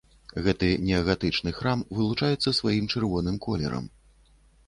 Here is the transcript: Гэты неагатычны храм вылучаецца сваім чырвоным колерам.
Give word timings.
Гэты 0.45 0.67
неагатычны 0.85 1.51
храм 1.57 1.83
вылучаецца 1.99 2.55
сваім 2.59 2.85
чырвоным 2.93 3.35
колерам. 3.47 3.85